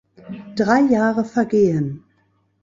Drei 0.55 0.79
Jahre 0.87 1.23
vergehen. 1.23 2.03